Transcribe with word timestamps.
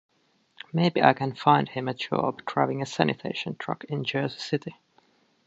Maybe 0.73 1.03
I 1.03 1.13
can 1.13 1.35
find 1.35 1.69
him 1.69 1.87
a 1.87 1.93
job 1.93 2.43
driving 2.47 2.81
a 2.81 2.87
sanitation 2.87 3.55
truck 3.55 3.83
in 3.83 4.03
Jersey 4.03 4.39
City. 4.39 4.75